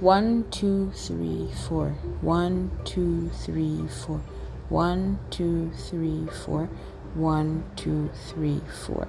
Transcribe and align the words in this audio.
One, 0.00 0.46
two, 0.50 0.92
three, 0.92 1.50
four. 1.68 1.90
One, 2.22 2.70
two, 2.84 3.28
three, 3.44 3.86
four. 3.86 4.22
One, 4.70 5.18
two, 5.28 5.70
three, 5.76 6.26
four. 6.42 6.70
One, 7.12 7.64
two, 7.76 8.10
three, 8.28 8.62
four. 8.86 9.06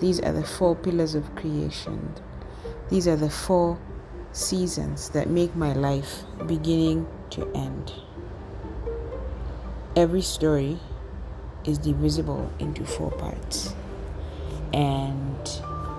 These 0.00 0.18
are 0.20 0.32
the 0.32 0.42
four 0.42 0.74
pillars 0.74 1.14
of 1.14 1.32
creation. 1.36 2.12
These 2.88 3.06
are 3.06 3.14
the 3.14 3.30
four 3.30 3.78
seasons 4.32 5.10
that 5.10 5.30
make 5.30 5.54
my 5.54 5.74
life 5.74 6.24
beginning 6.44 7.06
to 7.30 7.48
end. 7.54 7.92
Every 9.94 10.22
story 10.22 10.80
is 11.64 11.78
divisible 11.78 12.50
into 12.58 12.84
four 12.84 13.12
parts. 13.12 13.76
And 14.72 15.48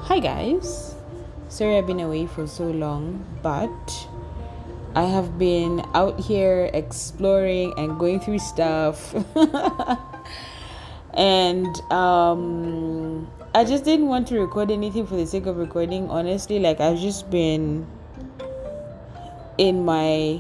hi, 0.04 0.20
guys. 0.20 0.91
Sorry 1.52 1.78
I've 1.78 1.86
been 1.86 2.00
away 2.00 2.28
for 2.28 2.48
so 2.48 2.64
long, 2.72 3.26
but 3.44 4.08
I 4.96 5.04
have 5.04 5.38
been 5.38 5.84
out 5.94 6.18
here 6.18 6.72
exploring 6.74 7.74
and 7.76 8.00
going 8.00 8.22
through 8.22 8.40
stuff. 8.40 9.14
and 11.14 11.68
um, 11.92 13.30
I 13.54 13.66
just 13.66 13.84
didn't 13.84 14.08
want 14.08 14.30
to 14.30 14.40
record 14.40 14.72
anything 14.72 15.06
for 15.06 15.18
the 15.18 15.28
sake 15.28 15.46
of 15.46 15.58
recording. 15.58 16.10
Honestly, 16.10 16.58
like 16.58 16.80
I've 16.80 17.00
just 17.00 17.30
been 17.30 17.86
in 19.58 19.84
my 19.84 20.40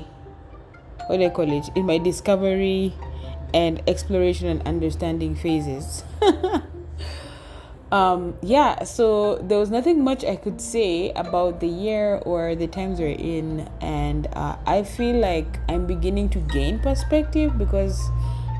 what 1.07 1.17
do 1.17 1.25
I 1.25 1.29
call 1.29 1.51
it? 1.51 1.67
In 1.75 1.87
my 1.87 1.97
discovery 1.97 2.93
and 3.53 3.83
exploration 3.85 4.47
and 4.47 4.65
understanding 4.65 5.35
phases. 5.35 6.05
um, 7.91 8.35
yeah, 8.41 8.83
so 8.83 9.35
there 9.37 9.59
was 9.59 9.69
nothing 9.69 10.03
much 10.03 10.23
I 10.23 10.35
could 10.35 10.61
say 10.61 11.11
about 11.11 11.59
the 11.59 11.67
year 11.67 12.21
or 12.25 12.55
the 12.55 12.67
times 12.67 12.99
we're 12.99 13.17
in, 13.17 13.69
and 13.81 14.27
uh, 14.33 14.55
I 14.65 14.83
feel 14.83 15.17
like 15.17 15.59
I'm 15.67 15.85
beginning 15.85 16.29
to 16.29 16.39
gain 16.39 16.79
perspective 16.79 17.57
because 17.57 17.99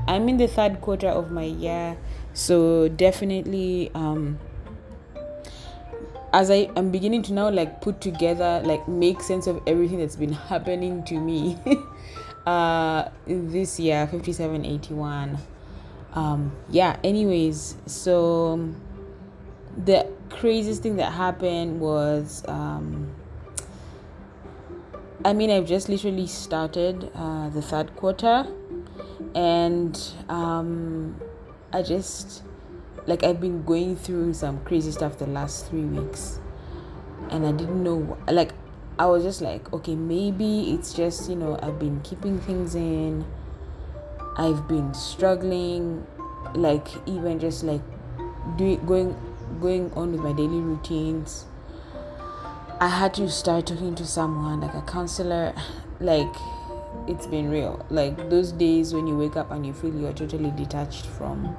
I'm 0.06 0.28
in 0.28 0.36
the 0.36 0.48
third 0.48 0.80
quarter 0.80 1.08
of 1.08 1.30
my 1.30 1.44
year, 1.44 1.96
so 2.34 2.88
definitely. 2.88 3.90
Um, 3.94 4.38
as 6.34 6.50
I 6.50 6.70
am 6.76 6.90
beginning 6.90 7.22
to 7.24 7.34
now 7.34 7.50
like 7.50 7.82
put 7.82 8.00
together, 8.00 8.62
like 8.64 8.88
make 8.88 9.20
sense 9.20 9.46
of 9.46 9.60
everything 9.66 9.98
that's 9.98 10.16
been 10.16 10.32
happening 10.48 11.04
to 11.04 11.20
me 11.20 11.58
uh 12.46 13.08
this 13.26 13.78
year 13.78 14.04
5781 14.08 15.38
um 16.14 16.50
yeah 16.70 16.96
anyways 17.04 17.76
so 17.86 18.74
the 19.76 20.06
craziest 20.30 20.82
thing 20.82 20.96
that 20.96 21.12
happened 21.12 21.80
was 21.80 22.42
um 22.48 23.10
i 25.24 25.32
mean 25.32 25.50
i've 25.50 25.66
just 25.66 25.88
literally 25.88 26.26
started 26.26 27.10
uh 27.14 27.48
the 27.50 27.62
third 27.62 27.94
quarter 27.96 28.46
and 29.34 30.12
um 30.28 31.18
i 31.72 31.82
just 31.82 32.42
like 33.06 33.22
i've 33.24 33.40
been 33.40 33.62
going 33.64 33.96
through 33.96 34.32
some 34.32 34.62
crazy 34.64 34.90
stuff 34.90 35.18
the 35.18 35.26
last 35.26 35.68
three 35.68 35.84
weeks 35.84 36.38
and 37.30 37.46
i 37.46 37.52
didn't 37.52 37.82
know 37.82 38.16
like 38.28 38.52
I 38.98 39.06
was 39.06 39.22
just 39.22 39.40
like, 39.40 39.72
okay, 39.72 39.94
maybe 39.94 40.72
it's 40.72 40.92
just, 40.92 41.28
you 41.28 41.36
know, 41.36 41.58
I've 41.62 41.78
been 41.78 42.00
keeping 42.02 42.38
things 42.38 42.74
in. 42.74 43.24
I've 44.36 44.68
been 44.68 44.92
struggling, 44.94 46.06
like 46.54 46.88
even 47.06 47.38
just 47.38 47.64
like 47.64 47.80
doing 48.56 48.84
going 48.86 49.16
going 49.60 49.92
on 49.92 50.12
with 50.12 50.20
my 50.20 50.32
daily 50.32 50.60
routines. 50.60 51.46
I 52.80 52.88
had 52.88 53.14
to 53.14 53.28
start 53.28 53.66
talking 53.66 53.94
to 53.94 54.06
someone, 54.06 54.60
like 54.60 54.74
a 54.74 54.82
counselor, 54.82 55.54
like 56.00 56.34
it's 57.06 57.26
been 57.26 57.50
real. 57.50 57.84
Like 57.90 58.30
those 58.30 58.52
days 58.52 58.94
when 58.94 59.06
you 59.06 59.16
wake 59.16 59.36
up 59.36 59.50
and 59.50 59.66
you 59.66 59.72
feel 59.72 59.94
you're 59.94 60.12
totally 60.12 60.50
detached 60.50 61.06
from 61.06 61.56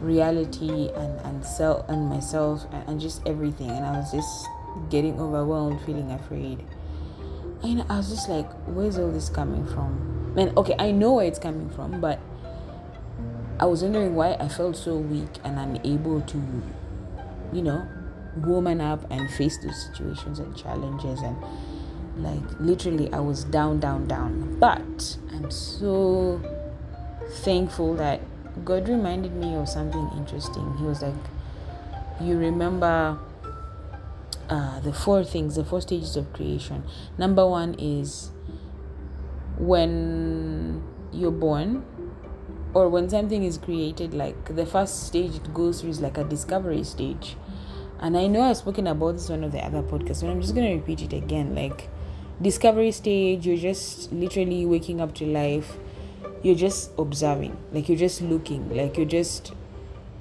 reality 0.00 0.90
and 0.94 1.18
and 1.20 1.44
self 1.44 1.88
and 1.88 2.08
myself 2.08 2.66
and, 2.70 2.86
and 2.86 3.00
just 3.00 3.26
everything 3.26 3.70
and 3.70 3.86
I 3.86 3.92
was 3.92 4.12
just 4.12 4.46
getting 4.90 5.18
overwhelmed, 5.20 5.80
feeling 5.82 6.10
afraid. 6.10 6.64
And 7.62 7.84
I 7.88 7.96
was 7.96 8.10
just 8.10 8.28
like, 8.28 8.50
where's 8.66 8.98
all 8.98 9.10
this 9.10 9.28
coming 9.28 9.66
from? 9.66 10.34
And 10.36 10.56
okay, 10.58 10.74
I 10.78 10.90
know 10.90 11.14
where 11.14 11.26
it's 11.26 11.38
coming 11.38 11.70
from, 11.70 12.00
but 12.00 12.20
I 13.58 13.64
was 13.64 13.82
wondering 13.82 14.14
why 14.14 14.34
I 14.34 14.48
felt 14.48 14.76
so 14.76 14.96
weak 14.96 15.30
and 15.42 15.58
unable 15.58 16.20
to, 16.20 16.62
you 17.56 17.62
know, 17.62 17.88
woman 18.36 18.80
up 18.80 19.10
and 19.10 19.30
face 19.30 19.56
those 19.58 19.86
situations 19.86 20.38
and 20.38 20.54
challenges 20.54 21.20
and 21.22 21.36
like 22.18 22.60
literally 22.60 23.12
I 23.12 23.20
was 23.20 23.44
down, 23.44 23.80
down, 23.80 24.06
down. 24.06 24.58
But 24.58 25.16
I'm 25.32 25.50
so 25.50 26.40
thankful 27.42 27.94
that 27.96 28.20
God 28.64 28.88
reminded 28.88 29.34
me 29.34 29.54
of 29.54 29.68
something 29.68 30.10
interesting. 30.16 30.76
He 30.78 30.84
was 30.84 31.02
like, 31.02 31.14
You 32.20 32.38
remember 32.38 33.18
uh, 34.48 34.80
the 34.80 34.92
four 34.92 35.24
things, 35.24 35.56
the 35.56 35.64
four 35.64 35.80
stages 35.80 36.16
of 36.16 36.32
creation. 36.32 36.84
Number 37.18 37.46
one 37.46 37.74
is 37.78 38.30
when 39.58 40.82
you're 41.12 41.30
born 41.30 41.84
or 42.74 42.88
when 42.88 43.08
something 43.08 43.42
is 43.42 43.58
created, 43.58 44.14
like 44.14 44.54
the 44.54 44.66
first 44.66 45.06
stage 45.06 45.34
it 45.36 45.54
goes 45.54 45.80
through 45.80 45.90
is 45.90 46.00
like 46.00 46.18
a 46.18 46.24
discovery 46.24 46.84
stage. 46.84 47.36
And 48.00 48.16
I 48.16 48.26
know 48.26 48.42
I've 48.42 48.56
spoken 48.56 48.86
about 48.86 49.12
this 49.12 49.28
one 49.28 49.44
of 49.44 49.52
the 49.52 49.64
other 49.64 49.82
podcasts, 49.82 50.22
but 50.22 50.30
I'm 50.30 50.40
just 50.40 50.54
going 50.54 50.68
to 50.68 50.74
repeat 50.74 51.02
it 51.02 51.12
again. 51.16 51.54
Like, 51.54 51.88
discovery 52.40 52.92
stage, 52.92 53.46
you're 53.46 53.56
just 53.56 54.12
literally 54.12 54.66
waking 54.66 55.00
up 55.00 55.14
to 55.16 55.26
life. 55.26 55.76
You're 56.42 56.54
just 56.54 56.90
observing, 56.98 57.56
like, 57.72 57.88
you're 57.88 57.98
just 57.98 58.20
looking, 58.22 58.74
like, 58.76 58.96
you're 58.96 59.06
just 59.06 59.52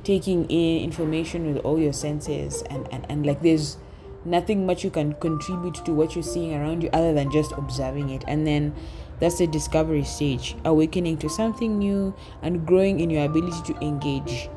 taking 0.04 0.46
in 0.46 0.84
information 0.84 1.54
with 1.54 1.64
all 1.66 1.78
your 1.78 1.94
senses, 1.94 2.62
and, 2.70 2.88
and, 2.92 3.06
and 3.10 3.26
like, 3.26 3.42
there's 3.42 3.78
nothing 4.26 4.66
much 4.66 4.84
you 4.84 4.90
can 4.90 5.14
contribute 5.14 5.76
to 5.86 5.94
what 5.94 6.16
you're 6.16 6.24
seeing 6.24 6.54
around 6.54 6.82
you 6.82 6.90
other 6.94 7.14
than 7.14 7.32
just 7.32 7.52
observing 7.54 8.10
it 8.10 8.24
and 8.28 8.46
then 8.46 8.74
that's 9.20 9.38
the 9.38 9.48
discovery 9.48 10.04
stage 10.04 10.56
awakening 10.66 11.18
to 11.18 11.30
something 11.30 11.78
new 11.78 12.14
and 12.42 12.66
growing 12.66 13.00
in 13.00 13.10
your 13.10 13.24
ability 13.24 13.62
to 13.72 13.80
engage 13.86 14.50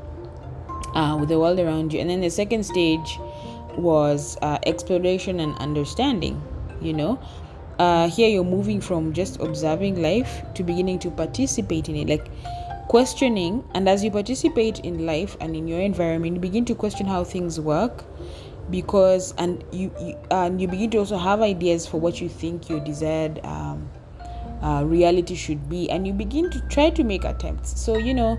uh, 0.94 1.16
with 1.18 1.28
the 1.28 1.38
world 1.38 1.58
around 1.58 1.92
you. 1.92 2.00
And 2.00 2.10
then 2.10 2.20
the 2.20 2.30
second 2.30 2.64
stage 2.64 3.18
was 3.76 4.36
uh, 4.42 4.58
exploration 4.66 5.40
and 5.40 5.56
understanding 5.58 6.42
you 6.80 6.92
know? 6.92 7.18
Uh, 7.78 8.08
here 8.08 8.28
you're 8.28 8.44
moving 8.44 8.80
from 8.80 9.12
just 9.12 9.40
observing 9.40 10.02
life 10.02 10.42
to 10.54 10.64
beginning 10.64 10.98
to 10.98 11.10
participate 11.10 11.88
in 11.88 11.96
it. 11.96 12.08
Like 12.08 12.28
questioning 12.88 13.62
and 13.74 13.88
as 13.88 14.02
you 14.02 14.10
participate 14.10 14.80
in 14.80 15.04
life 15.04 15.36
and 15.40 15.54
in 15.54 15.68
your 15.68 15.78
environment 15.78 16.34
you 16.34 16.40
begin 16.40 16.64
to 16.64 16.74
question 16.74 17.06
how 17.06 17.22
things 17.22 17.60
work 17.60 18.02
because 18.70 19.34
and 19.36 19.62
you, 19.72 19.92
you 20.00 20.16
and 20.30 20.58
you 20.58 20.66
begin 20.66 20.90
to 20.90 20.98
also 20.98 21.18
have 21.18 21.42
ideas 21.42 21.86
for 21.86 22.00
what 22.00 22.20
you 22.20 22.30
think 22.30 22.70
your 22.70 22.80
desired 22.80 23.40
um, 23.44 23.90
uh, 24.62 24.82
reality 24.84 25.34
should 25.34 25.68
be. 25.68 25.88
And 25.90 26.06
you 26.06 26.12
begin 26.12 26.50
to 26.50 26.60
try 26.68 26.90
to 26.90 27.04
make 27.04 27.24
attempts. 27.24 27.80
So 27.80 27.96
you 27.96 28.14
know 28.14 28.38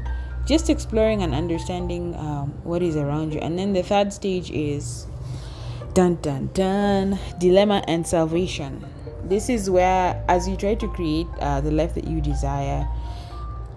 just 0.49 0.69
exploring 0.69 1.21
and 1.21 1.33
understanding 1.33 2.15
um, 2.15 2.49
what 2.63 2.81
is 2.81 2.95
around 2.95 3.33
you. 3.33 3.39
And 3.39 3.57
then 3.57 3.73
the 3.73 3.83
third 3.83 4.11
stage 4.11 4.49
is 4.49 5.05
dun 5.93 6.15
dun 6.15 6.49
dun 6.53 7.19
dilemma 7.37 7.83
and 7.87 8.05
salvation. 8.05 8.83
This 9.23 9.47
is 9.47 9.69
where 9.69 10.21
as 10.27 10.49
you 10.49 10.57
try 10.57 10.73
to 10.73 10.87
create 10.87 11.27
uh, 11.39 11.61
the 11.61 11.71
life 11.71 11.93
that 11.93 12.07
you 12.07 12.19
desire 12.19 12.89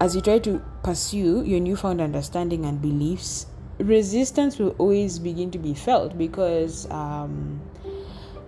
as 0.01 0.15
you 0.15 0.21
try 0.21 0.39
to 0.39 0.61
pursue 0.83 1.43
your 1.45 1.59
newfound 1.59 2.01
understanding 2.01 2.65
and 2.65 2.81
beliefs 2.81 3.45
resistance 3.79 4.59
will 4.59 4.75
always 4.77 5.19
begin 5.19 5.51
to 5.51 5.57
be 5.57 5.73
felt 5.73 6.17
because 6.17 6.89
um, 6.91 7.61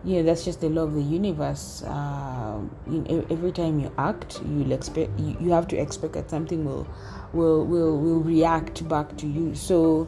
you 0.05 0.17
know 0.17 0.23
that's 0.23 0.45
just 0.45 0.61
the 0.61 0.69
law 0.69 0.83
of 0.83 0.93
the 0.93 1.01
universe. 1.01 1.81
Uh, 1.83 2.59
you 2.89 2.99
know, 2.99 3.25
every 3.29 3.51
time 3.51 3.79
you 3.79 3.91
act 3.97 4.39
you'll 4.47 4.71
expect 4.71 5.19
you, 5.19 5.35
you 5.39 5.51
have 5.51 5.67
to 5.69 5.77
expect 5.77 6.13
that 6.13 6.29
something 6.29 6.63
will 6.63 6.87
will 7.33 7.65
will 7.65 7.97
will 7.97 8.19
react 8.19 8.87
back 8.87 9.17
to 9.17 9.27
you. 9.27 9.55
So 9.55 10.07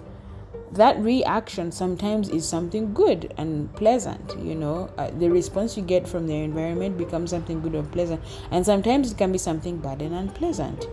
that 0.72 1.00
reaction 1.00 1.72
sometimes 1.72 2.30
is 2.30 2.48
something 2.48 2.94
good 2.94 3.34
and 3.38 3.74
pleasant 3.76 4.38
you 4.40 4.54
know. 4.54 4.90
Uh, 4.98 5.10
the 5.18 5.30
response 5.30 5.76
you 5.76 5.84
get 5.84 6.08
from 6.08 6.28
the 6.28 6.36
environment 6.36 6.98
becomes 6.98 7.32
something 7.32 7.62
good 7.62 7.74
or 7.74 7.84
pleasant. 7.84 8.22
And 8.52 8.66
sometimes 8.66 9.12
it 9.12 9.18
can 9.18 9.32
be 9.32 9.40
something 9.40 9.78
bad 9.78 10.02
and 10.04 10.14
unpleasant. 10.14 10.86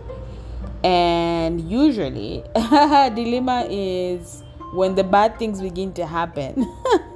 And 0.83 1.61
usually 1.69 2.43
dilemma 2.55 3.67
is 3.69 4.43
when 4.73 4.95
the 4.95 5.03
bad 5.03 5.37
things 5.37 5.61
begin 5.61 5.93
to 5.93 6.05
happen 6.05 6.67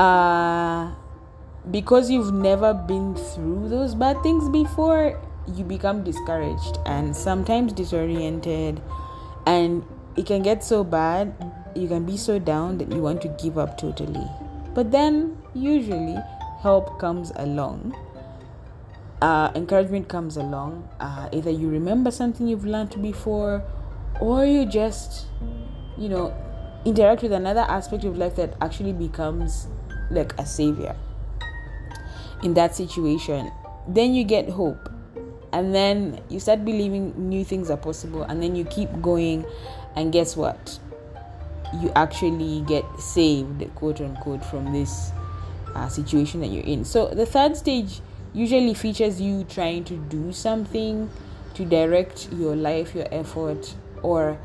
uh, 0.00 0.90
because 1.70 2.10
you've 2.10 2.32
never 2.32 2.72
been 2.72 3.14
through 3.14 3.68
those 3.68 3.94
bad 3.94 4.22
things 4.22 4.48
before 4.48 5.20
you 5.46 5.62
become 5.62 6.02
discouraged 6.02 6.78
and 6.86 7.14
sometimes 7.14 7.74
disoriented. 7.74 8.80
And 9.46 9.84
it 10.16 10.24
can 10.24 10.42
get 10.42 10.64
so 10.64 10.84
bad 10.84 11.34
you 11.76 11.86
can 11.86 12.06
be 12.06 12.16
so 12.16 12.38
down 12.38 12.78
that 12.78 12.90
you 12.90 13.02
want 13.02 13.20
to 13.22 13.28
give 13.28 13.58
up 13.58 13.76
totally. 13.76 14.26
But 14.74 14.90
then 14.90 15.36
usually 15.54 16.16
help 16.62 16.98
comes 16.98 17.30
along, 17.36 17.94
uh, 19.20 19.52
encouragement 19.54 20.08
comes 20.08 20.38
along, 20.38 20.88
uh, 20.98 21.28
either 21.30 21.50
you 21.50 21.68
remember 21.68 22.10
something 22.10 22.46
you've 22.46 22.64
learned 22.64 23.02
before, 23.02 23.62
or 24.18 24.46
you 24.46 24.64
just, 24.64 25.26
you 25.98 26.08
know, 26.08 26.34
interact 26.86 27.22
with 27.22 27.32
another 27.32 27.60
aspect 27.60 28.04
of 28.04 28.16
life 28.16 28.36
that 28.36 28.54
actually 28.60 28.92
becomes 28.92 29.66
like 30.10 30.38
a 30.38 30.46
savior 30.46 30.96
in 32.42 32.54
that 32.54 32.74
situation, 32.74 33.50
then 33.88 34.14
you 34.14 34.24
get 34.24 34.48
hope. 34.48 34.90
And 35.52 35.74
then 35.74 36.20
you 36.28 36.38
start 36.38 36.64
believing 36.64 37.12
new 37.28 37.44
things 37.44 37.70
are 37.70 37.76
possible, 37.76 38.22
and 38.22 38.42
then 38.42 38.54
you 38.54 38.64
keep 38.64 38.88
going, 39.02 39.44
and 39.96 40.12
guess 40.12 40.36
what? 40.36 40.78
You 41.80 41.90
actually 41.96 42.62
get 42.62 42.84
saved, 42.98 43.68
quote 43.74 44.00
unquote, 44.00 44.44
from 44.44 44.72
this 44.72 45.10
uh, 45.74 45.88
situation 45.88 46.40
that 46.40 46.48
you're 46.48 46.64
in. 46.64 46.84
So 46.84 47.08
the 47.08 47.26
third 47.26 47.56
stage 47.56 48.00
usually 48.32 48.74
features 48.74 49.20
you 49.20 49.44
trying 49.44 49.84
to 49.84 49.96
do 49.96 50.32
something 50.32 51.10
to 51.54 51.64
direct 51.64 52.28
your 52.32 52.54
life, 52.54 52.94
your 52.94 53.08
effort, 53.10 53.74
or 54.02 54.38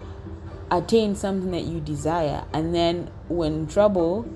attain 0.71 1.15
something 1.15 1.51
that 1.51 1.63
you 1.63 1.79
desire. 1.79 2.43
And 2.51 2.73
then 2.73 3.11
when 3.27 3.67
trouble 3.67 4.27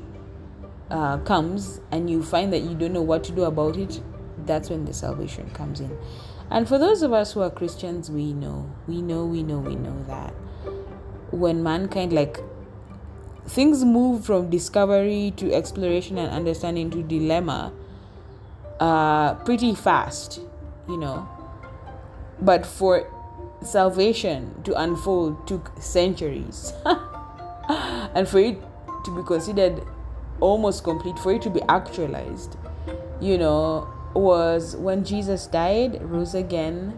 uh, 0.89 1.17
comes 1.19 1.81
and 1.91 2.09
you 2.09 2.23
find 2.23 2.51
that 2.53 2.59
you 2.59 2.75
don't 2.75 2.93
know 2.93 3.01
what 3.01 3.23
to 3.25 3.31
do 3.31 3.43
about 3.43 3.77
it, 3.77 4.01
that's 4.45 4.69
when 4.69 4.85
the 4.85 4.93
salvation 4.93 5.49
comes 5.51 5.79
in. 5.79 5.97
And 6.49 6.67
for 6.67 6.77
those 6.77 7.03
of 7.03 7.13
us 7.13 7.33
who 7.33 7.41
are 7.41 7.51
Christians, 7.51 8.09
we 8.09 8.33
know, 8.33 8.69
we 8.87 9.01
know, 9.01 9.25
we 9.25 9.43
know, 9.43 9.59
we 9.59 9.75
know 9.75 10.03
that 10.07 10.33
when 11.31 11.61
mankind, 11.61 12.11
like, 12.11 12.39
things 13.47 13.83
move 13.83 14.25
from 14.25 14.49
discovery 14.49 15.33
to 15.37 15.53
exploration 15.53 16.17
and 16.17 16.31
understanding 16.31 16.89
to 16.91 17.03
dilemma 17.03 17.71
uh, 18.79 19.35
pretty 19.35 19.75
fast, 19.75 20.41
you 20.87 20.97
know. 20.97 21.27
But 22.41 22.65
for 22.65 23.07
salvation 23.61 24.61
to 24.63 24.79
unfold 24.79 25.47
took 25.47 25.71
centuries. 25.81 26.73
and 27.69 28.27
for 28.27 28.39
it 28.39 28.57
to 29.05 29.15
be 29.15 29.23
considered 29.23 29.83
almost 30.39 30.83
complete, 30.83 31.17
for 31.19 31.33
it 31.33 31.41
to 31.43 31.49
be 31.49 31.61
actualized, 31.69 32.57
you 33.19 33.37
know, 33.37 33.87
was 34.13 34.75
when 34.75 35.03
Jesus 35.03 35.47
died, 35.47 36.01
rose 36.01 36.33
again, 36.33 36.97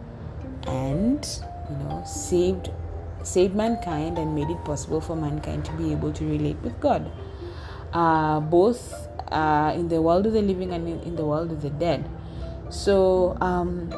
and 0.67 1.27
you 1.69 1.77
know, 1.77 2.03
saved 2.05 2.69
saved 3.23 3.55
mankind 3.55 4.17
and 4.17 4.33
made 4.33 4.49
it 4.49 4.63
possible 4.65 4.99
for 4.99 5.15
mankind 5.15 5.63
to 5.65 5.71
be 5.73 5.91
able 5.91 6.11
to 6.11 6.25
relate 6.25 6.57
with 6.63 6.79
God. 6.79 7.11
Uh, 7.93 8.39
both 8.39 9.07
uh, 9.31 9.73
in 9.75 9.87
the 9.89 10.01
world 10.01 10.25
of 10.25 10.33
the 10.33 10.41
living 10.41 10.71
and 10.73 10.87
in, 11.03 11.15
the 11.15 11.25
world 11.25 11.51
of 11.51 11.61
the 11.61 11.69
dead. 11.69 12.09
So, 12.69 13.37
um, 13.41 13.94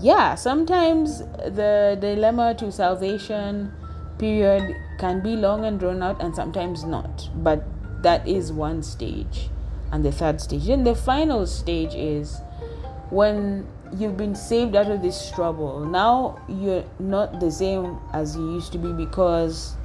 yeah, 0.00 0.34
sometimes 0.34 1.18
the 1.18 1.98
dilemma 2.00 2.54
to 2.58 2.70
salvation 2.70 3.72
period 4.18 4.76
can 4.98 5.20
be 5.20 5.36
long 5.36 5.64
and 5.64 5.80
drawn 5.80 6.02
out, 6.02 6.22
and 6.22 6.34
sometimes 6.34 6.84
not. 6.84 7.28
But 7.34 7.64
that 8.04 8.28
is 8.28 8.52
one 8.52 8.82
stage, 8.82 9.48
and 9.90 10.04
the 10.04 10.12
third 10.12 10.40
stage. 10.40 10.68
And 10.68 10.86
the 10.86 10.94
final 10.94 11.46
stage 11.46 11.94
is 11.94 12.38
when 13.10 13.66
you've 13.96 14.16
been 14.16 14.34
saved 14.34 14.76
out 14.76 14.90
of 14.90 15.02
this 15.02 15.30
trouble. 15.30 15.84
Now 15.84 16.40
you're 16.48 16.84
not 16.98 17.40
the 17.40 17.50
same 17.50 17.98
as 18.12 18.36
you 18.36 18.52
used 18.52 18.72
to 18.72 18.78
be 18.78 18.92
because 18.92 19.76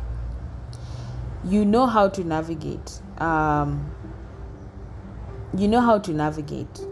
you 1.46 1.66
know 1.66 1.86
how 1.86 2.10
to 2.10 2.24
navigate. 2.24 3.02
Um, 3.18 3.90
you 5.58 5.68
know 5.68 5.82
how 5.82 5.98
to 6.00 6.12
navigate, 6.12 6.86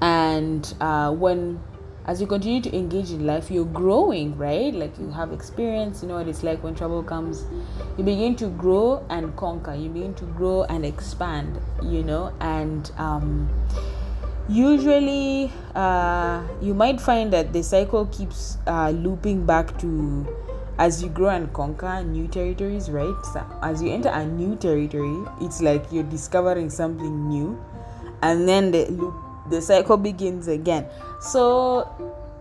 and 0.00 0.74
uh, 0.80 1.12
when 1.12 1.60
as 2.06 2.20
you 2.20 2.26
continue 2.26 2.60
to 2.62 2.74
engage 2.74 3.10
in 3.10 3.26
life, 3.26 3.50
you're 3.50 3.64
growing, 3.64 4.36
right? 4.38 4.72
Like 4.72 4.96
you 4.98 5.10
have 5.10 5.32
experience, 5.32 6.02
you 6.02 6.08
know 6.08 6.18
what 6.18 6.28
it's 6.28 6.44
like 6.44 6.62
when 6.62 6.74
trouble 6.74 7.02
comes. 7.02 7.44
You 7.98 8.04
begin 8.04 8.36
to 8.36 8.46
grow 8.46 9.04
and 9.10 9.36
conquer. 9.36 9.74
You 9.74 9.88
begin 9.88 10.14
to 10.14 10.24
grow 10.24 10.62
and 10.64 10.86
expand, 10.86 11.60
you 11.82 12.04
know, 12.04 12.32
and 12.40 12.90
um, 12.96 13.50
usually 14.48 15.50
uh, 15.74 16.46
you 16.62 16.74
might 16.74 17.00
find 17.00 17.32
that 17.32 17.52
the 17.52 17.62
cycle 17.62 18.06
keeps 18.06 18.58
uh, 18.68 18.90
looping 18.90 19.44
back 19.44 19.76
to 19.80 20.26
as 20.78 21.02
you 21.02 21.08
grow 21.08 21.30
and 21.30 21.52
conquer 21.54 22.04
new 22.04 22.28
territories 22.28 22.90
right 22.90 23.14
so 23.32 23.42
as 23.62 23.82
you 23.82 23.90
enter 23.90 24.10
a 24.10 24.26
new 24.26 24.54
territory 24.56 25.24
it's 25.40 25.62
like 25.62 25.82
you're 25.90 26.04
discovering 26.04 26.68
something 26.68 27.28
new 27.28 27.58
and 28.20 28.46
then 28.46 28.70
the 28.70 28.84
loop 28.90 29.14
the 29.50 29.60
cycle 29.60 29.96
begins 29.96 30.48
again 30.48 30.86
so 31.20 31.88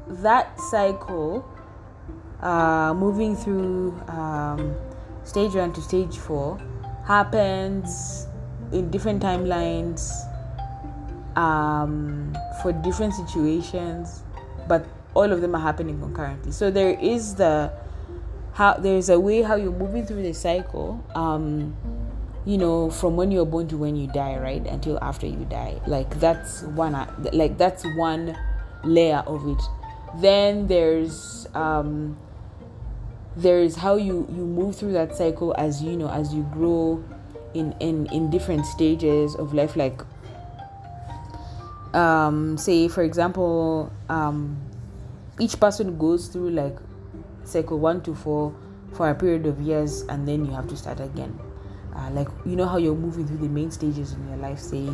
that 0.08 0.60
cycle 0.60 1.48
uh, 2.42 2.94
moving 2.94 3.36
through 3.36 3.92
um, 4.08 4.76
stage 5.24 5.54
one 5.54 5.74
to 5.74 5.82
stage 5.82 6.18
four 6.18 6.60
happens 7.06 8.28
in 8.72 8.90
different 8.90 9.22
timelines 9.22 10.12
um, 11.36 12.36
for 12.62 12.72
different 12.72 13.14
situations, 13.14 14.24
but 14.68 14.86
all 15.14 15.32
of 15.32 15.42
them 15.42 15.56
are 15.56 15.62
happening 15.62 16.00
concurrently. 16.00 16.52
So 16.52 16.72
there 16.72 16.98
is 17.00 17.36
the 17.36 17.72
how 18.54 18.76
there's 18.76 19.10
a 19.10 19.20
way 19.20 19.42
how 19.42 19.56
you're 19.56 19.72
moving 19.72 20.06
through 20.06 20.24
the 20.24 20.34
cycle. 20.34 21.04
Um, 21.14 21.76
you 22.46 22.58
know, 22.58 22.90
from 22.92 23.16
when 23.16 23.32
you're 23.32 23.46
born 23.46 23.68
to 23.70 23.78
when 23.78 23.96
you 23.96 24.08
die, 24.08 24.38
right? 24.38 24.66
Until 24.66 25.00
after 25.02 25.26
you 25.26 25.46
die. 25.50 25.82
Like 25.88 26.20
that's 26.20 26.62
one 26.64 26.94
like 27.34 27.58
that's 27.58 27.84
one 27.96 28.38
layer 28.84 29.24
of 29.26 29.48
it. 29.48 29.62
Then 30.22 30.68
there's 30.68 31.48
um 31.56 32.18
there's 33.36 33.76
how 33.76 33.96
you 33.96 34.28
you 34.32 34.46
move 34.46 34.76
through 34.76 34.94
that 34.94 35.16
cycle 35.16 35.54
as 35.58 35.82
you 35.84 35.98
know 35.98 36.10
as 36.10 36.34
you 36.34 36.44
grow 36.54 37.04
in 37.54 37.74
in 37.80 38.06
in 38.08 38.30
different 38.30 38.66
stages 38.66 39.36
of 39.36 39.54
life 39.54 39.76
like 39.76 40.02
um, 41.94 42.58
say 42.58 42.88
for 42.88 43.04
example 43.04 43.92
um, 44.10 44.58
each 45.40 45.60
person 45.60 45.98
goes 45.98 46.28
through 46.28 46.52
like 46.52 46.78
cycle 47.44 47.80
one 47.80 48.02
to 48.04 48.14
four 48.14 48.54
for 48.94 49.10
a 49.10 49.16
period 49.16 49.46
of 49.46 49.60
years 49.62 50.02
and 50.04 50.28
then 50.28 50.46
you 50.46 50.52
have 50.52 50.68
to 50.68 50.76
start 50.76 51.00
again 51.00 51.38
uh, 51.96 52.10
like 52.12 52.28
you 52.46 52.56
know 52.56 52.68
how 52.68 52.78
you're 52.78 52.96
moving 52.96 53.26
through 53.28 53.38
the 53.38 53.48
main 53.48 53.72
stages 53.72 54.14
in 54.14 54.28
your 54.28 54.38
life 54.38 54.60
say 54.60 54.88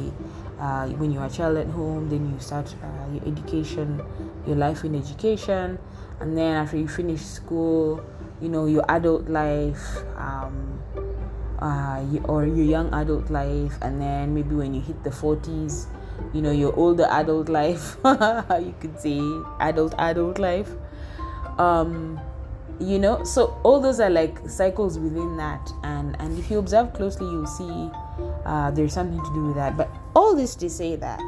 uh, 0.60 0.88
when 0.89 1.12
you're 1.12 1.25
a 1.25 1.29
child 1.29 1.58
at 1.58 1.67
home 1.67 2.10
then 2.10 2.31
you 2.31 2.39
start 2.39 2.74
uh, 2.84 3.13
your 3.13 3.25
education 3.25 4.01
your 4.46 4.55
life 4.55 4.84
in 4.84 4.96
education 4.96 5.79
and 6.20 6.38
then 6.38 6.55
after 6.55 6.77
you 6.77 6.88
finish 6.88 7.22
school 7.22 8.03
you 8.41 8.50
know 8.50 8.65
your 8.65 8.86
adult 8.89 9.27
life 9.29 10.03
um, 10.17 10.79
uh, 11.60 12.03
or 12.25 12.46
your 12.46 12.65
young 12.65 12.93
adult 12.93 13.29
life 13.29 13.77
and 13.81 14.01
then 14.01 14.34
maybe 14.34 14.55
when 14.55 14.74
you 14.74 14.81
hit 14.81 15.03
the 15.03 15.10
40s 15.10 15.88
you 16.34 16.41
know 16.41 16.51
your 16.51 16.74
older 16.75 17.08
adult 17.10 17.50
life 17.60 17.98
you 18.05 18.75
could 18.79 19.00
say 19.00 19.20
adult 19.60 19.93
adult 19.98 20.38
life. 20.38 20.70
Um 21.58 22.20
you 22.81 23.00
know 23.00 23.23
so 23.23 23.59
all 23.63 23.79
those 23.79 24.00
are 24.00 24.09
like 24.09 24.38
cycles 24.50 24.97
within 25.00 25.38
that. 25.38 25.71
And 25.83 26.15
and 26.19 26.38
if 26.38 26.50
you 26.50 26.59
observe 26.59 26.93
closely 26.93 27.27
you'll 27.27 27.47
see 27.47 27.89
uh, 28.45 28.71
there's 28.71 28.93
something 28.93 29.23
to 29.23 29.33
do 29.33 29.47
with 29.47 29.55
that. 29.55 29.77
But 29.77 29.89
all 30.15 30.35
this 30.35 30.55
to 30.55 30.69
say 30.69 30.95
that 30.97 31.19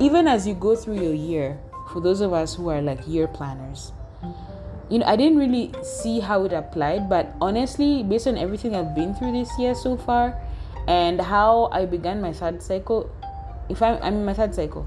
even 0.00 0.26
as 0.26 0.46
you 0.46 0.54
go 0.54 0.76
through 0.76 1.00
your 1.00 1.14
year 1.14 1.58
for 1.92 2.00
those 2.00 2.20
of 2.20 2.32
us 2.32 2.54
who 2.54 2.68
are 2.68 2.80
like 2.80 3.00
year 3.06 3.26
planners 3.26 3.92
you 4.88 4.98
know 4.98 5.06
i 5.06 5.16
didn't 5.16 5.36
really 5.36 5.72
see 5.82 6.20
how 6.20 6.44
it 6.44 6.52
applied. 6.52 7.08
But 7.08 7.34
honestly 7.40 8.02
based 8.02 8.26
on 8.26 8.38
everything 8.38 8.76
i've 8.76 8.94
been 8.94 9.14
through 9.14 9.32
this 9.32 9.50
year 9.58 9.74
so 9.74 9.96
far 9.96 10.38
and 10.86 11.20
how 11.20 11.68
i 11.72 11.84
began 11.84 12.20
my 12.20 12.32
third 12.32 12.62
cycle 12.62 13.10
if 13.70 13.80
I'm, 13.82 14.02
I'm 14.02 14.14
in 14.14 14.24
my 14.24 14.34
third 14.34 14.54
cycle, 14.54 14.86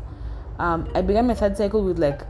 um, 0.60 0.90
I 0.94 1.02
began 1.02 1.26
my 1.26 1.34
third 1.34 1.58
cycle 1.58 1.84
with 1.84 1.98
like 1.98 2.22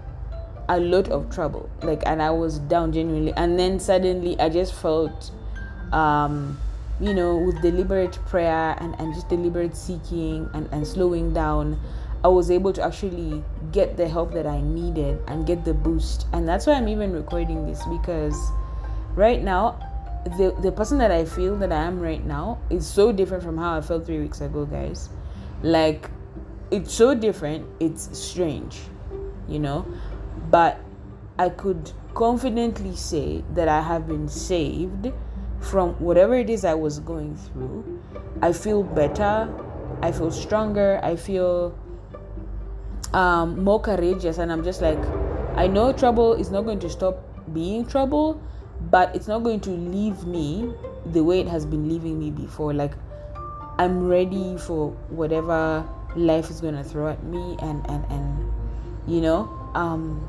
a 0.70 0.80
lot 0.80 1.10
of 1.10 1.30
trouble, 1.34 1.70
like, 1.82 2.04
and 2.06 2.22
I 2.22 2.32
was 2.32 2.60
down 2.60 2.92
genuinely, 2.92 3.34
and 3.34 3.60
then 3.60 3.80
suddenly 3.80 4.40
I 4.40 4.50
just 4.50 4.74
felt, 4.74 5.32
um, 5.92 6.60
you 7.00 7.14
know, 7.14 7.38
with 7.38 7.62
deliberate 7.62 8.14
prayer 8.26 8.76
and, 8.80 8.96
and 9.00 9.14
just 9.14 9.30
deliberate 9.30 9.76
seeking 9.76 10.50
and, 10.54 10.70
and 10.72 10.86
slowing 10.88 11.34
down, 11.34 11.80
I 12.24 12.30
was 12.30 12.50
able 12.50 12.72
to 12.74 12.82
actually 12.82 13.44
get 13.72 13.98
the 13.98 14.08
help 14.08 14.34
that 14.34 14.48
I 14.48 14.62
needed 14.62 15.20
and 15.28 15.46
get 15.46 15.66
the 15.66 15.74
boost. 15.74 16.28
And 16.32 16.48
that's 16.48 16.66
why 16.66 16.74
I'm 16.74 16.88
even 16.88 17.12
recording 17.12 17.66
this 17.66 17.84
because 17.86 18.38
right 19.16 19.44
now, 19.44 19.80
the, 20.38 20.56
the 20.62 20.72
person 20.72 20.98
that 21.00 21.12
I 21.12 21.26
feel 21.26 21.58
that 21.58 21.74
I 21.74 21.84
am 21.84 22.00
right 22.00 22.26
now 22.26 22.60
is 22.70 22.88
so 22.88 23.12
different 23.12 23.44
from 23.44 23.58
how 23.58 23.78
I 23.78 23.82
felt 23.82 24.06
three 24.06 24.20
weeks 24.20 24.40
ago, 24.40 24.66
guys. 24.66 25.10
Like, 25.62 26.10
it's 26.74 26.92
so 26.92 27.14
different 27.14 27.68
it's 27.80 28.18
strange 28.18 28.80
you 29.48 29.60
know 29.60 29.86
but 30.50 30.80
i 31.40 31.50
could 31.50 31.92
confidently 32.14 32.96
say 32.96 33.44
that 33.54 33.68
i 33.68 33.82
have 33.82 34.08
been 34.08 34.28
saved 34.28 35.12
from 35.60 35.92
whatever 35.94 36.36
it 36.36 36.50
is 36.50 36.66
i 36.66 36.74
was 36.74 37.00
going 37.00 37.36
through 37.36 38.02
i 38.42 38.52
feel 38.52 38.84
better 38.84 39.50
I 40.04 40.12
feel 40.12 40.32
stronger. 40.32 41.00
I 41.02 41.16
feel 41.16 41.74
um, 43.14 43.64
more 43.64 43.80
courageous, 43.80 44.38
and 44.38 44.52
I'm 44.52 44.62
just 44.62 44.82
like, 44.82 45.00
I 45.56 45.68
know 45.68 45.94
trouble 45.94 46.34
is 46.34 46.52
not 46.52 46.64
going 46.66 46.80
to 46.80 46.90
stop 46.90 47.24
being 47.54 47.86
trouble, 47.86 48.42
but 48.92 49.16
it's 49.16 49.30
not 49.30 49.44
going 49.44 49.62
to 49.62 49.70
leave 49.70 50.26
me 50.26 50.74
the 51.06 51.24
way 51.24 51.40
it 51.40 51.48
has 51.48 51.66
been 51.66 51.88
leaving 51.88 52.20
me 52.20 52.32
before. 52.32 52.74
Like, 52.74 52.92
I'm 53.78 54.06
ready 54.06 54.58
for 54.58 54.92
whatever 55.08 55.88
life 56.18 56.50
is 56.50 56.60
going 56.60 56.76
to 56.76 56.84
throw 56.84 57.08
at 57.08 57.24
me, 57.24 57.56
and 57.62 57.90
and 57.90 58.04
and 58.10 58.52
you 59.08 59.22
know, 59.22 59.48
um, 59.76 60.28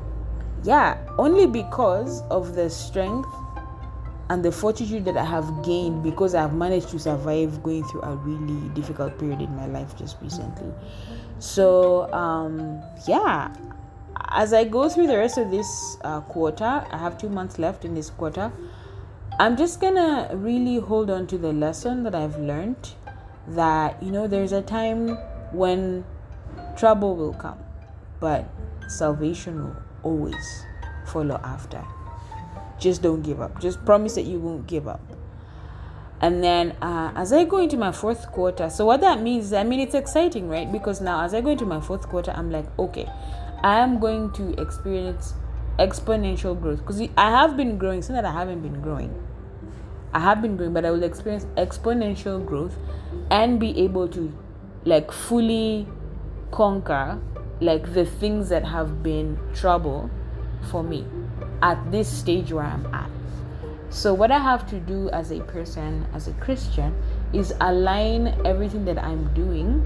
yeah, 0.63 0.97
only 1.17 1.45
because 1.45 2.21
of 2.29 2.55
the 2.55 2.69
strength 2.69 3.29
and 4.29 4.43
the 4.43 4.51
fortitude 4.51 5.05
that 5.05 5.17
I 5.17 5.23
have 5.23 5.63
gained 5.63 6.03
because 6.03 6.33
I've 6.33 6.53
managed 6.53 6.89
to 6.89 6.99
survive 6.99 7.61
going 7.61 7.83
through 7.85 8.01
a 8.01 8.15
really 8.15 8.69
difficult 8.69 9.19
period 9.19 9.41
in 9.41 9.55
my 9.55 9.67
life 9.67 9.95
just 9.97 10.17
recently. 10.21 10.73
So, 11.37 12.11
um, 12.11 12.81
yeah, 13.07 13.53
as 14.29 14.53
I 14.53 14.63
go 14.63 14.89
through 14.89 15.07
the 15.07 15.17
rest 15.17 15.37
of 15.37 15.51
this 15.51 15.97
uh, 16.03 16.21
quarter, 16.21 16.85
I 16.91 16.97
have 16.97 17.17
two 17.17 17.29
months 17.29 17.59
left 17.59 17.85
in 17.85 17.93
this 17.93 18.09
quarter. 18.09 18.51
I'm 19.39 19.57
just 19.57 19.79
gonna 19.79 20.29
really 20.33 20.77
hold 20.77 21.09
on 21.09 21.27
to 21.27 21.37
the 21.37 21.53
lesson 21.53 22.03
that 22.03 22.15
I've 22.15 22.39
learned 22.39 22.93
that 23.49 24.01
you 24.01 24.11
know 24.11 24.27
there's 24.27 24.53
a 24.53 24.61
time 24.61 25.09
when 25.51 26.03
trouble 26.77 27.15
will 27.15 27.33
come, 27.33 27.59
but 28.19 28.45
salvation 28.87 29.63
will 29.63 29.75
always 30.03 30.65
follow 31.05 31.39
after. 31.43 31.83
Just 32.79 33.01
don't 33.01 33.21
give 33.21 33.41
up. 33.41 33.59
Just 33.59 33.83
promise 33.85 34.15
that 34.15 34.23
you 34.25 34.39
won't 34.39 34.67
give 34.67 34.87
up. 34.87 35.01
And 36.21 36.43
then 36.43 36.71
uh, 36.81 37.11
as 37.15 37.33
i 37.33 37.43
go 37.43 37.57
into 37.57 37.75
my 37.77 37.91
fourth 37.91 38.31
quarter 38.31 38.69
so 38.69 38.85
what 38.85 39.01
that 39.01 39.21
means 39.21 39.51
i 39.51 39.63
mean 39.63 39.81
it's 39.81 39.93
exciting 39.93 40.47
right? 40.47 40.71
Because 40.71 41.01
now 41.01 41.21
as 41.21 41.33
i 41.33 41.41
go 41.41 41.49
into 41.49 41.65
my 41.65 41.81
fourth 41.81 42.07
quarter 42.07 42.31
i'm 42.31 42.49
like 42.49 42.65
okay 42.79 43.07
i 43.61 43.79
am 43.79 43.99
going 43.99 44.31
to 44.31 44.59
experience 44.59 45.33
exponential 45.77 46.59
growth. 46.59 46.79
Because 46.79 47.01
i 47.17 47.29
have 47.29 47.57
been 47.57 47.77
growing 47.77 47.99
not 47.99 48.09
that 48.09 48.25
i 48.25 48.31
haven't 48.31 48.61
been 48.61 48.81
growing. 48.81 49.13
I 50.13 50.19
have 50.21 50.41
been 50.41 50.55
growing 50.55 50.73
but 50.73 50.85
i 50.85 50.91
will 50.91 51.03
experience 51.03 51.45
exponential 51.57 52.43
growth 52.43 52.77
and 53.29 53.59
be 53.59 53.77
able 53.81 54.07
to 54.09 54.31
like 54.85 55.11
fully 55.11 55.85
conquer 56.51 57.19
like 57.61 57.93
the 57.93 58.05
things 58.05 58.49
that 58.49 58.65
have 58.65 59.01
been 59.01 59.37
trouble 59.53 60.09
for 60.69 60.83
me 60.83 61.05
at 61.61 61.91
this 61.91 62.07
stage 62.07 62.51
where 62.51 62.65
I'm 62.65 62.85
at. 62.93 63.09
So, 63.89 64.13
what 64.13 64.31
I 64.31 64.39
have 64.39 64.67
to 64.71 64.79
do 64.79 65.09
as 65.11 65.31
a 65.31 65.39
person, 65.41 66.05
as 66.13 66.27
a 66.27 66.33
Christian, 66.33 66.93
is 67.33 67.53
align 67.61 68.35
everything 68.45 68.83
that 68.85 68.97
I'm 68.97 69.33
doing 69.33 69.85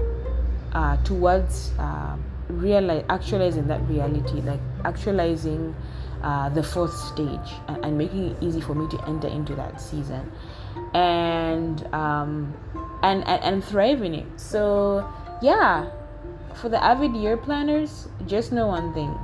uh, 0.72 0.96
towards 1.04 1.72
uh, 1.78 2.16
realize, 2.48 3.04
actualizing 3.08 3.68
that 3.68 3.86
reality, 3.88 4.40
like 4.40 4.60
actualizing 4.84 5.74
uh, 6.22 6.48
the 6.48 6.62
fourth 6.62 6.94
stage 6.94 7.54
and, 7.68 7.84
and, 7.84 7.98
making 7.98 8.30
it 8.30 8.36
easy 8.42 8.60
for 8.60 8.74
me 8.74 8.86
to 8.90 9.08
enter 9.08 9.28
into 9.28 9.54
that 9.54 9.80
season 9.80 10.30
and 10.92 11.82
um, 11.94 12.52
and, 13.02 13.26
and, 13.26 13.42
and 13.42 13.64
thrive 13.64 14.02
in 14.02 14.14
it. 14.14 14.26
So, 14.36 15.08
yeah, 15.40 15.88
for 16.56 16.68
the 16.68 16.82
avid 16.82 17.14
year 17.16 17.36
planners, 17.36 18.08
just 18.26 18.52
know 18.52 18.68
one 18.68 18.92
thing 18.94 19.16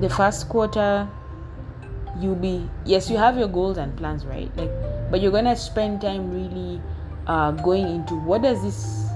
the 0.00 0.08
first 0.08 0.48
quarter 0.48 1.06
you'll 2.18 2.34
be 2.34 2.66
yes 2.86 3.10
you 3.10 3.16
have 3.18 3.36
your 3.36 3.48
goals 3.48 3.76
and 3.76 3.94
plans 3.98 4.24
right 4.24 4.50
like 4.56 4.70
but 5.10 5.20
you're 5.20 5.30
gonna 5.30 5.54
spend 5.54 6.00
time 6.00 6.32
really 6.32 6.80
uh, 7.26 7.50
going 7.50 7.86
into 7.86 8.14
what 8.14 8.40
does 8.40 8.62
this 8.62 9.06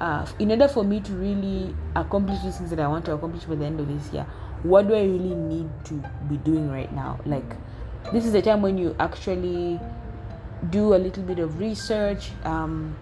uh, 0.00 0.26
in 0.38 0.50
order 0.50 0.68
for 0.68 0.84
me 0.84 1.00
to 1.00 1.12
really 1.12 1.74
accomplish 1.96 2.40
these 2.42 2.56
things 2.56 2.70
that 2.70 2.80
I 2.80 2.86
want 2.86 3.04
to 3.06 3.12
accomplish 3.12 3.44
by 3.44 3.56
the 3.56 3.64
end 3.64 3.80
of 3.80 3.88
this 3.88 4.12
year, 4.12 4.26
what 4.62 4.86
do 4.86 4.94
I 4.94 5.02
really 5.02 5.34
need 5.34 5.68
to 5.86 5.94
be 6.28 6.36
doing 6.38 6.70
right 6.70 6.92
now? 6.92 7.18
Like, 7.26 7.56
this 8.12 8.24
is 8.24 8.32
the 8.32 8.42
time 8.42 8.62
when 8.62 8.78
you 8.78 8.94
actually 9.00 9.80
do 10.70 10.94
a 10.94 10.98
little 10.98 11.22
bit 11.22 11.38
of 11.38 11.58
research, 11.58 12.30
um, 12.44 12.96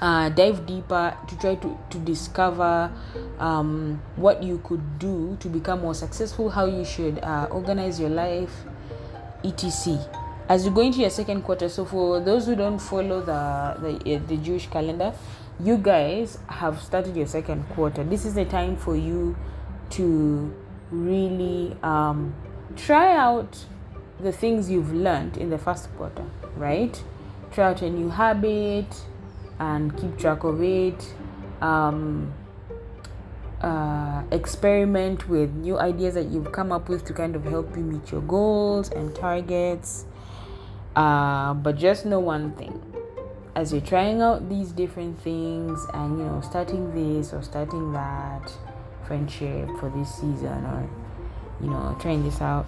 uh, 0.00 0.28
dive 0.30 0.66
deeper 0.66 1.16
to 1.26 1.38
try 1.38 1.54
to, 1.56 1.78
to 1.90 1.98
discover 1.98 2.92
um, 3.38 4.00
what 4.16 4.42
you 4.42 4.60
could 4.64 4.98
do 4.98 5.36
to 5.40 5.48
become 5.48 5.80
more 5.80 5.94
successful, 5.94 6.50
how 6.50 6.66
you 6.66 6.84
should 6.84 7.18
uh, 7.20 7.48
organize 7.50 7.98
your 7.98 8.10
life, 8.10 8.52
etc. 9.44 9.98
As 10.48 10.64
you 10.64 10.70
go 10.70 10.80
into 10.80 11.00
your 11.00 11.10
second 11.10 11.42
quarter, 11.42 11.68
so 11.68 11.84
for 11.84 12.20
those 12.20 12.46
who 12.46 12.56
don't 12.56 12.78
follow 12.78 13.20
the, 13.20 13.76
the, 13.80 14.16
uh, 14.16 14.20
the 14.26 14.36
Jewish 14.38 14.66
calendar, 14.68 15.12
you 15.60 15.76
guys 15.76 16.38
have 16.46 16.80
started 16.80 17.16
your 17.16 17.26
second 17.26 17.68
quarter. 17.70 18.04
This 18.04 18.24
is 18.24 18.34
the 18.34 18.44
time 18.44 18.76
for 18.76 18.96
you 18.96 19.36
to 19.90 20.54
really 20.90 21.76
um, 21.82 22.34
try 22.76 23.16
out 23.16 23.64
the 24.20 24.32
things 24.32 24.70
you've 24.70 24.92
learned 24.92 25.36
in 25.36 25.50
the 25.50 25.58
first 25.58 25.94
quarter, 25.96 26.24
right? 26.56 27.02
Try 27.52 27.70
out 27.70 27.82
a 27.82 27.90
new 27.90 28.08
habit, 28.08 28.86
and 29.58 29.96
keep 29.96 30.16
track 30.18 30.44
of 30.44 30.62
it. 30.62 31.14
Um, 31.60 32.32
uh, 33.60 34.22
experiment 34.30 35.28
with 35.28 35.52
new 35.54 35.78
ideas 35.78 36.14
that 36.14 36.26
you've 36.26 36.52
come 36.52 36.70
up 36.70 36.88
with 36.88 37.04
to 37.04 37.12
kind 37.12 37.34
of 37.34 37.44
help 37.44 37.76
you 37.76 37.82
meet 37.82 38.12
your 38.12 38.20
goals 38.22 38.90
and 38.90 39.14
targets. 39.14 40.04
Uh, 40.94 41.54
but 41.54 41.76
just 41.76 42.06
know 42.06 42.20
one 42.20 42.52
thing 42.52 42.80
as 43.58 43.72
you're 43.72 43.80
trying 43.80 44.22
out 44.22 44.48
these 44.48 44.70
different 44.70 45.18
things 45.20 45.84
and 45.92 46.16
you 46.16 46.24
know 46.24 46.40
starting 46.40 46.94
this 46.94 47.32
or 47.32 47.42
starting 47.42 47.90
that 47.92 48.52
friendship 49.04 49.68
for 49.80 49.90
this 49.96 50.14
season 50.14 50.64
or 50.64 50.88
you 51.60 51.68
know 51.68 51.96
trying 52.00 52.22
this 52.22 52.40
out 52.40 52.66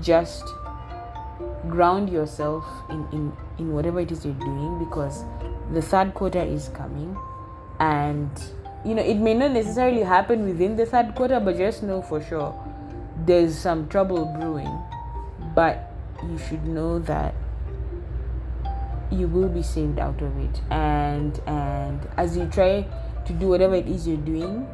just 0.00 0.44
ground 1.68 2.08
yourself 2.08 2.64
in, 2.90 3.04
in, 3.12 3.32
in 3.58 3.72
whatever 3.72 3.98
it 3.98 4.12
is 4.12 4.24
you're 4.24 4.34
doing 4.34 4.78
because 4.78 5.24
the 5.72 5.82
third 5.82 6.14
quarter 6.14 6.40
is 6.40 6.68
coming. 6.68 7.16
And 7.78 8.30
you 8.84 8.94
know 8.94 9.02
it 9.02 9.16
may 9.16 9.34
not 9.34 9.52
necessarily 9.52 10.02
happen 10.02 10.46
within 10.46 10.76
the 10.76 10.86
third 10.86 11.14
quarter 11.14 11.38
but 11.38 11.56
just 11.56 11.82
know 11.82 12.00
for 12.00 12.22
sure 12.22 12.54
there's 13.26 13.58
some 13.58 13.88
trouble 13.88 14.24
brewing. 14.38 14.82
But 15.54 15.92
you 16.22 16.38
should 16.38 16.66
know 16.66 16.98
that 17.00 17.34
you 19.10 19.26
will 19.26 19.48
be 19.48 19.62
saved 19.62 19.98
out 19.98 20.20
of 20.20 20.36
it. 20.38 20.60
And 20.70 21.40
and 21.46 22.00
as 22.16 22.36
you 22.36 22.46
try 22.46 22.86
to 23.26 23.32
do 23.32 23.48
whatever 23.48 23.74
it 23.74 23.86
is 23.86 24.06
you're 24.06 24.16
doing 24.16 24.66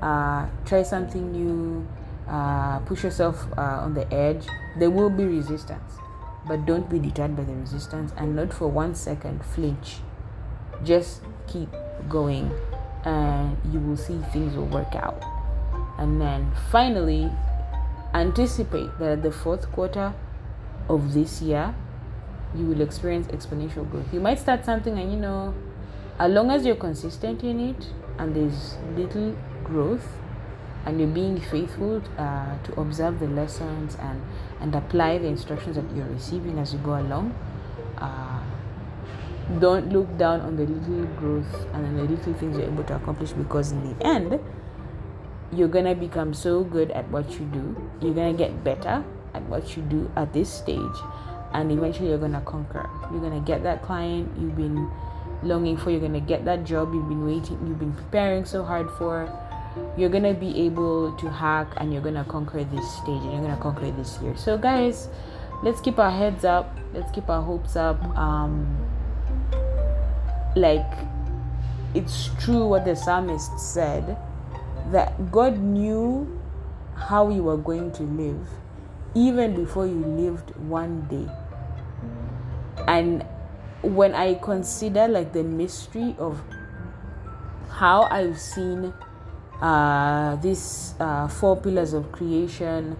uh, 0.00 0.48
try 0.64 0.82
something 0.82 1.30
new 1.32 1.86
uh, 2.28 2.78
push 2.80 3.04
yourself 3.04 3.46
uh, 3.56 3.82
on 3.86 3.94
the 3.94 4.12
edge 4.12 4.46
there 4.78 4.90
will 4.90 5.10
be 5.10 5.24
resistance. 5.24 5.94
But 6.46 6.66
don't 6.66 6.90
be 6.90 6.98
deterred 6.98 7.36
by 7.36 7.44
the 7.44 7.54
resistance 7.54 8.12
and 8.16 8.34
not 8.34 8.52
for 8.52 8.66
one 8.66 8.94
second 8.96 9.44
flinch 9.44 9.98
just 10.84 11.22
keep 11.46 11.68
going 12.08 12.50
and 13.04 13.56
you 13.72 13.80
will 13.80 13.96
see 13.96 14.18
things 14.32 14.56
will 14.56 14.66
work 14.66 14.94
out. 14.94 15.22
And 15.98 16.20
then 16.20 16.52
finally 16.70 17.30
anticipate 18.14 18.98
that 18.98 19.12
at 19.12 19.22
the 19.22 19.32
fourth 19.32 19.70
quarter 19.72 20.14
of 20.88 21.14
this 21.14 21.40
year 21.40 21.74
you 22.54 22.66
will 22.66 22.80
experience 22.80 23.28
exponential 23.28 23.88
growth. 23.90 24.12
You 24.12 24.20
might 24.20 24.38
start 24.38 24.64
something 24.64 24.98
and 24.98 25.12
you 25.12 25.18
know 25.18 25.54
as 26.18 26.30
long 26.30 26.50
as 26.50 26.66
you're 26.66 26.76
consistent 26.76 27.42
in 27.42 27.60
it 27.70 27.86
and 28.18 28.34
there's 28.36 28.76
little 28.96 29.34
growth 29.64 30.06
and 30.84 30.98
you're 30.98 31.08
being 31.08 31.40
faithful 31.40 32.02
uh, 32.18 32.58
to 32.64 32.80
observe 32.80 33.20
the 33.20 33.28
lessons 33.28 33.96
and 34.00 34.20
and 34.60 34.74
apply 34.74 35.18
the 35.18 35.26
instructions 35.26 35.76
that 35.76 35.84
you're 35.96 36.06
receiving 36.06 36.58
as 36.58 36.72
you 36.72 36.78
go 36.80 36.98
along 36.98 37.34
uh, 37.98 38.31
don't 39.58 39.92
look 39.92 40.06
down 40.18 40.40
on 40.40 40.56
the 40.56 40.64
little 40.64 41.06
growth 41.16 41.66
and 41.74 41.98
the 41.98 42.04
little 42.04 42.34
things 42.34 42.56
you're 42.56 42.66
able 42.66 42.84
to 42.84 42.96
accomplish 42.96 43.32
because 43.32 43.72
in 43.72 43.82
the 43.88 44.06
end 44.06 44.40
you're 45.52 45.68
gonna 45.68 45.94
become 45.94 46.32
so 46.32 46.64
good 46.64 46.90
at 46.92 47.08
what 47.10 47.30
you 47.32 47.44
do. 47.46 47.76
You're 48.00 48.14
gonna 48.14 48.32
get 48.32 48.64
better 48.64 49.04
at 49.34 49.42
what 49.48 49.76
you 49.76 49.82
do 49.82 50.10
at 50.16 50.32
this 50.32 50.50
stage 50.50 50.98
and 51.52 51.70
eventually 51.70 52.08
you're 52.08 52.18
gonna 52.18 52.40
conquer. 52.42 52.88
You're 53.10 53.20
gonna 53.20 53.40
get 53.40 53.62
that 53.64 53.82
client 53.82 54.30
you've 54.38 54.56
been 54.56 54.90
longing 55.42 55.76
for. 55.76 55.90
You're 55.90 56.00
gonna 56.00 56.20
get 56.20 56.44
that 56.46 56.64
job 56.64 56.94
you've 56.94 57.08
been 57.08 57.26
waiting 57.26 57.58
you've 57.66 57.78
been 57.78 57.92
preparing 57.92 58.44
so 58.44 58.64
hard 58.64 58.90
for. 58.92 59.28
You're 59.96 60.10
gonna 60.10 60.34
be 60.34 60.66
able 60.66 61.12
to 61.16 61.28
hack 61.28 61.68
and 61.76 61.92
you're 61.92 62.02
gonna 62.02 62.24
conquer 62.24 62.64
this 62.64 62.94
stage 62.96 63.22
and 63.22 63.32
you're 63.32 63.42
gonna 63.42 63.60
conquer 63.60 63.90
this 63.90 64.18
year. 64.22 64.36
So 64.36 64.56
guys 64.56 65.08
let's 65.62 65.80
keep 65.80 65.98
our 65.98 66.10
heads 66.10 66.44
up. 66.44 66.78
Let's 66.94 67.10
keep 67.12 67.28
our 67.28 67.42
hopes 67.42 67.76
up. 67.76 68.02
Um 68.16 68.81
like 70.56 70.92
it's 71.94 72.30
true 72.40 72.66
what 72.66 72.84
the 72.84 72.96
psalmist 72.96 73.58
said 73.58 74.16
that 74.90 75.30
god 75.30 75.58
knew 75.58 76.40
how 76.96 77.28
you 77.28 77.42
were 77.42 77.56
going 77.56 77.90
to 77.92 78.02
live 78.02 78.46
even 79.14 79.54
before 79.54 79.86
you 79.86 80.04
lived 80.04 80.54
one 80.56 81.02
day. 81.08 81.28
And 82.86 83.24
when 83.82 84.14
i 84.14 84.34
consider 84.34 85.08
like 85.08 85.32
the 85.32 85.42
mystery 85.42 86.14
of 86.18 86.40
how 87.68 88.02
I've 88.02 88.38
seen 88.38 88.94
uh, 89.60 90.36
this 90.36 90.94
uh, 91.00 91.26
four 91.26 91.56
pillars 91.56 91.92
of 91.92 92.12
creation 92.12 92.96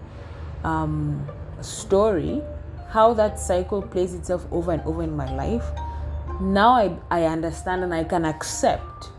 um, 0.65 1.25
story, 1.61 2.41
how 2.89 3.13
that 3.13 3.39
cycle 3.39 3.81
plays 3.81 4.13
itself 4.13 4.45
over 4.51 4.73
and 4.73 4.81
over 4.81 5.03
in 5.03 5.15
my 5.15 5.31
life, 5.33 5.63
now 6.41 6.71
I, 6.73 6.97
I 7.09 7.23
understand 7.25 7.83
and 7.83 7.93
I 7.93 8.03
can 8.03 8.25
accept 8.25 9.09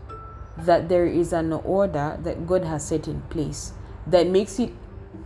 that 0.59 0.88
there 0.88 1.06
is 1.06 1.33
an 1.33 1.52
order 1.52 2.18
that 2.23 2.47
God 2.47 2.64
has 2.64 2.87
set 2.87 3.09
in 3.09 3.21
place 3.23 3.73
that 4.06 4.26
makes 4.26 4.59
it 4.59 4.73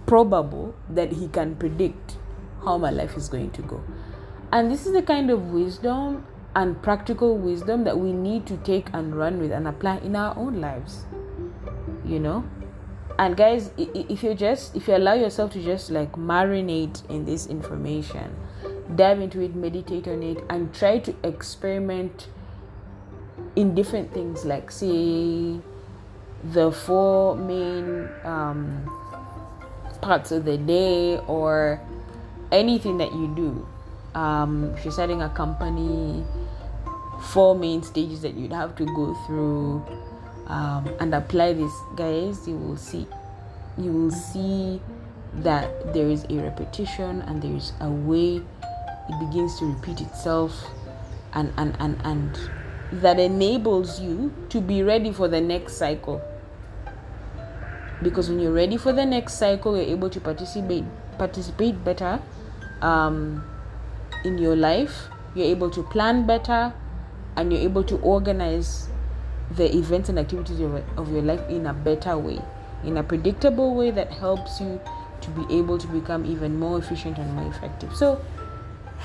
probable 0.07 0.75
that 0.91 1.13
He 1.13 1.29
can 1.29 1.57
predict 1.57 2.17
how 2.65 2.79
my 2.79 2.91
life 2.91 3.17
is 3.17 3.29
going 3.29 3.51
to 3.53 3.63
go. 3.63 3.83
And 4.53 4.71
this 4.71 4.87
is 4.87 4.93
the 4.93 5.03
kind 5.03 5.31
of 5.31 5.51
wisdom 5.51 6.27
and 6.55 6.81
practical 6.83 7.37
wisdom 7.37 7.85
that 7.85 7.99
we 7.99 8.13
need 8.13 8.47
to 8.47 8.57
take 8.59 8.89
and 8.93 9.15
run 9.15 9.39
with 9.39 9.53
and 9.53 9.69
apply 9.69 9.99
in 9.99 10.17
our 10.17 10.37
own 10.37 10.61
lives. 10.61 11.05
You 12.05 12.19
know? 12.19 12.45
And 13.19 13.37
guys, 13.37 13.73
if 13.77 14.23
you 14.23 14.35
just 14.35 14.77
if 14.77 14.89
you 14.89 14.97
allow 14.97 15.15
yourself 15.15 15.53
to 15.53 15.63
just 15.63 15.91
like 15.91 16.13
marinate 16.13 17.09
in 17.11 17.25
this 17.25 17.47
information, 17.47 18.35
dive 18.95 19.21
into 19.21 19.41
it, 19.41 19.55
meditate 19.55 20.09
on 20.09 20.23
it, 20.23 20.45
and 20.49 20.75
try 20.75 20.99
to 20.99 21.15
experiment 21.23 22.29
in 23.57 23.75
different 23.75 24.13
things 24.13 24.45
like 24.45 24.71
say 24.71 25.59
the 26.45 26.71
four 26.71 27.37
main 27.37 28.09
um, 28.25 28.89
parts 30.01 30.31
of 30.31 30.45
the 30.45 30.57
day 30.57 31.19
or 31.27 31.81
anything 32.53 32.99
that 32.99 33.13
you 33.13 33.33
do. 33.35 33.67
Um, 34.19 34.75
if 34.77 34.85
you're 34.85 34.93
starting 34.93 35.23
a 35.23 35.29
company 35.29 36.25
four 37.21 37.55
main 37.55 37.83
stages 37.83 38.23
that 38.23 38.35
you'd 38.35 38.53
have 38.53 38.77
to 38.77 38.85
go 38.87 39.15
through 39.27 39.85
um, 40.47 40.89
and 41.01 41.15
apply 41.15 41.53
this. 41.53 41.73
Guys 41.97 42.47
you 42.47 42.57
will 42.57 42.77
see 42.77 43.07
you 43.77 43.93
will 43.93 44.11
see 44.11 44.81
that 45.35 45.93
there 45.93 46.09
is 46.09 46.25
a 46.31 46.35
repetition 46.35 47.23
and 47.23 47.43
there 47.43 47.55
is 47.55 47.73
a 47.81 47.89
way 47.89 48.43
it 49.09 49.19
begins 49.19 49.59
to 49.59 49.67
repeat 49.67 50.01
itself 50.01 50.53
and 51.35 51.53
and 51.57 51.77
and 51.81 51.97
and 52.05 52.39
that 53.03 53.19
enables 53.19 54.01
you 54.01 54.33
to 54.49 54.61
be 54.61 54.83
ready 54.83 55.13
for 55.13 55.29
the 55.29 55.41
next 55.41 55.75
cycle. 55.77 56.23
Because 58.03 58.29
when 58.31 58.39
you're 58.39 58.53
ready 58.53 58.77
for 58.77 58.93
the 58.93 59.05
next 59.05 59.35
cycle 59.35 59.77
you're 59.77 59.87
able 59.87 60.09
to 60.11 60.21
participate 60.21 60.85
participate 61.19 61.85
better 61.85 62.21
um, 62.81 63.45
in 64.25 64.39
your 64.39 64.57
life. 64.57 65.09
You're 65.35 65.47
able 65.47 65.71
to 65.71 65.83
plan 65.83 66.27
better 66.27 66.73
and 67.37 67.53
you're 67.53 67.63
able 67.63 67.85
to 67.85 67.97
organize 67.99 68.89
the 69.57 69.75
events 69.77 70.09
and 70.09 70.19
activities 70.19 70.61
of, 70.61 70.75
of 70.99 71.13
your 71.13 71.23
life 71.23 71.41
in 71.49 71.67
a 71.67 71.75
better 71.75 72.17
way 72.17 72.41
in 72.85 72.97
a 72.97 73.03
predictable 73.03 73.75
way 73.75 73.91
that 73.91 74.13
helps 74.13 74.61
you 74.61 74.81
to 75.21 75.31
be 75.31 75.59
able 75.59 75.79
to 75.79 75.87
become 75.89 76.25
even 76.25 76.59
more 76.59 76.79
efficient 76.79 77.19
and 77.19 77.33
more 77.35 77.51
effective. 77.51 77.95
So 77.95 78.21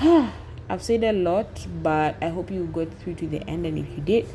I've 0.68 0.82
said 0.82 1.04
a 1.04 1.12
lot, 1.12 1.66
but 1.82 2.16
I 2.20 2.28
hope 2.28 2.50
you 2.50 2.64
got 2.72 2.92
through 2.94 3.14
to 3.14 3.28
the 3.28 3.42
end. 3.48 3.64
And 3.66 3.78
if 3.78 3.88
you 3.90 4.02
did, 4.02 4.26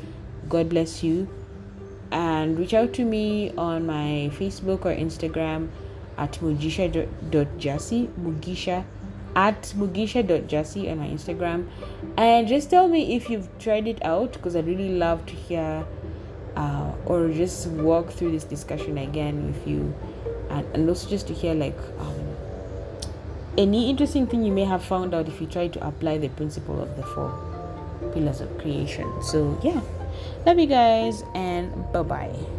God 0.48 0.70
bless 0.70 1.04
you. 1.04 1.28
And 2.12 2.58
reach 2.58 2.74
out 2.74 2.94
to 2.94 3.04
me 3.04 3.52
on 3.58 3.86
my 3.86 4.32
Facebook 4.34 4.86
or 4.86 4.96
Instagram 4.96 5.70
at 6.18 6.34
mugisha.jassy, 6.34 8.10
mugisha 8.20 8.86
at 9.36 9.62
mugisha.jassy 9.78 10.90
on 10.90 11.00
my 11.00 11.08
Instagram. 11.08 11.68
And 12.18 12.48
just 12.48 12.70
tell 12.70 12.88
me 12.88 13.16
if 13.16 13.30
you've 13.30 13.50
tried 13.60 13.88
it 13.88 14.04
out 14.04 14.34
because 14.34 14.56
I'd 14.56 14.66
really 14.66 14.98
love 14.98 15.26
to 15.28 15.34
hear 15.34 15.86
uh, 16.56 16.92
or 17.06 17.30
just 17.30 17.68
walk 17.68 18.10
through 18.10 18.32
this 18.32 18.44
discussion 18.44 18.98
again 18.98 19.48
with 19.48 19.68
you. 19.68 19.94
And, 20.50 20.66
and 20.74 20.90
also 20.90 21.10
just 21.10 21.28
to 21.28 21.34
hear 21.34 21.54
like 21.54 21.78
um, 22.00 22.19
any 23.60 23.90
interesting 23.90 24.26
thing 24.26 24.44
you 24.46 24.54
may 24.54 24.64
have 24.64 24.82
found 24.84 25.14
out 25.14 25.28
if 25.28 25.42
you 25.42 25.48
try 25.48 25.68
to 25.68 25.86
apply 25.86 26.18
the 26.18 26.30
principle 26.30 26.82
of 26.82 26.96
the 26.96 27.04
four 27.04 27.30
pillars 28.14 28.40
of 28.40 28.58
creation. 28.58 29.06
So, 29.22 29.60
yeah, 29.62 29.82
love 30.46 30.58
you 30.58 30.66
guys, 30.66 31.24
and 31.36 31.70
bye 31.92 32.04
bye. 32.04 32.59